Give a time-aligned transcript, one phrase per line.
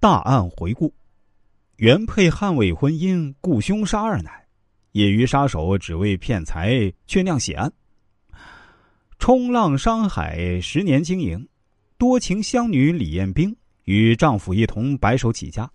[0.00, 0.94] 大案回顾：
[1.78, 4.30] 原配捍卫婚姻，雇凶杀二奶；
[4.92, 7.72] 业余杀手只为骗财，却酿血案。
[9.18, 11.48] 冲浪商海十年经营，
[11.98, 13.56] 多情乡女李艳冰
[13.86, 15.68] 与丈夫一同白手起家，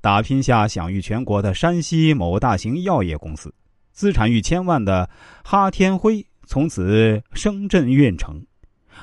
[0.00, 3.52] 打拼下享誉全国的山西某大型药业公司，
[3.92, 5.10] 资产逾千万的
[5.44, 8.42] 哈天辉从此声震运城，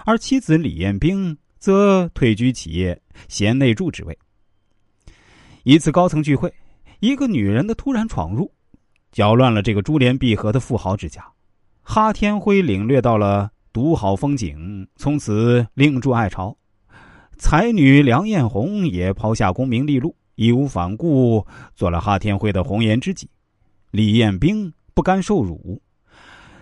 [0.06, 4.18] 而妻子李艳冰则退居企业贤内助职位。
[5.66, 6.54] 一次高层聚会，
[7.00, 8.52] 一个女人的突然闯入，
[9.12, 11.26] 搅乱了这个珠联璧合的富豪之家。
[11.82, 16.56] 哈天辉领略到了独好风景，从此另筑爱巢。
[17.40, 21.44] 才女梁艳红也抛下功名利禄，义无反顾
[21.74, 23.28] 做了哈天辉的红颜知己。
[23.90, 25.82] 李艳冰不甘受辱，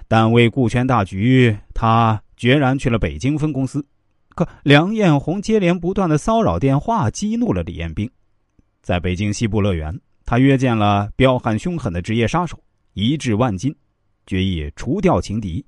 [0.07, 3.85] 但为顾全大局，她决然去了北京分公司。
[4.29, 8.09] 可梁艳红接连不断的骚扰电话，激怒了李艳冰。
[8.83, 12.61] 在北京西部乐园，他约见了彪悍凶狠的职业杀手，
[12.93, 13.73] 一掷万金，
[14.27, 15.65] 决意除掉情敌。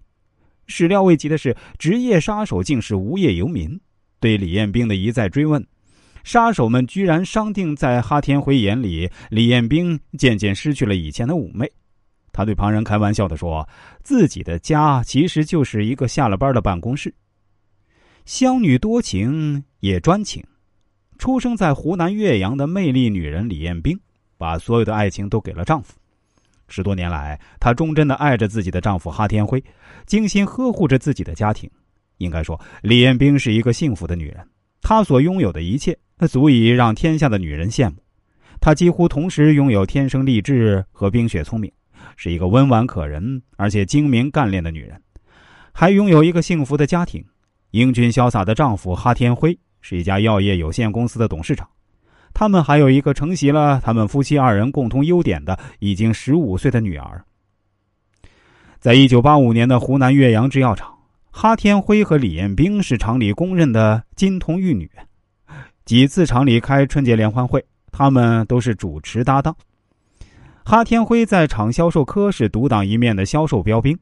[0.67, 3.79] 始料未及的是，职业杀手竟是无业游民。
[4.19, 5.65] 对李彦兵的一再追问，
[6.25, 11.71] 杀手们居然商定，在哈天辉眼里，李彦兵渐渐失去了以前的妩媚。
[12.33, 13.65] 他对旁人开玩笑的说
[14.03, 17.13] ：“自己的家其实就是一个下了班的办公室。”
[18.25, 20.43] 湘女多情也专情。
[21.17, 23.99] 出生在湖南岳阳的魅力女人李艳冰，
[24.37, 25.93] 把所有的爱情都给了丈夫。
[26.67, 29.63] 十多年来，她忠贞的爱着自己的丈夫哈天辉，
[30.05, 31.69] 精心呵护着自己的家庭。
[32.17, 34.47] 应该说，李艳冰是一个幸福的女人。
[34.81, 37.97] 她所拥有的一切，足以让天下的女人羡慕。
[38.59, 41.71] 她几乎同时拥有天生丽质和冰雪聪明，
[42.15, 44.99] 是一个温婉可人而且精明干练的女人，
[45.71, 47.23] 还拥有一个幸福的家庭。
[47.71, 49.57] 英俊潇洒的丈夫哈天辉。
[49.87, 51.69] 是一家药业有限公司的董事长，
[52.33, 57.23] 他们还有一个承袭了他们夫妻二人共同优点的已经十五岁的女儿。
[58.79, 60.91] 在一九八五年的湖南岳阳制药厂，
[61.29, 64.89] 哈天辉和李艳冰是厂里公认的金童玉女。
[65.85, 69.55] 几次厂里开春节联欢会，他们都是主持搭档。
[70.63, 73.95] 哈天辉在厂销售科是独当一面的销售标兵，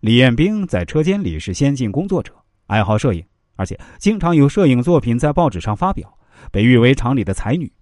[0.00, 2.32] 李艳冰在车间里是先进工作者，
[2.68, 3.22] 爱好摄影。
[3.56, 6.16] 而且经常有摄影作品在报纸上发表，
[6.52, 7.72] 被誉为厂里的才女。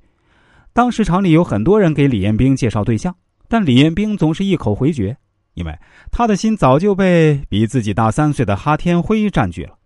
[0.73, 3.15] 当时厂里有很多人给李彦兵介绍对象，
[3.49, 5.17] 但李彦兵总是一口回绝，
[5.55, 5.79] 因为
[6.11, 9.77] 他的心早就被比自己大三岁的哈天辉占据了。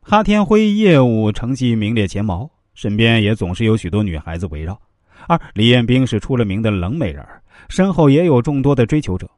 [0.00, 4.80] 哈天辉业务成绩名列前茅，身边也总是有许多女孩子围绕，
[5.28, 7.24] 而李彦兵是出了名的冷美人，
[7.68, 9.28] 身后也有众多的追求者。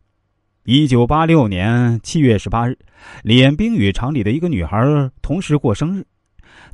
[0.66, 2.78] 一九八六年七月十八日，
[3.22, 6.06] 李彦兵与厂里的一个女孩同时过生日，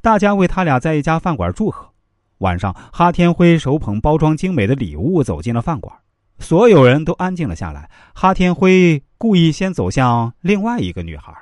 [0.01, 1.91] 大家为他俩在一家饭馆祝贺。
[2.39, 5.93] 晚上，哈天辉手捧包装精美的礼物走进了饭馆，
[6.39, 7.91] 所有人都安静了下来。
[8.15, 11.35] 哈天辉故意先走向另外一个女孩，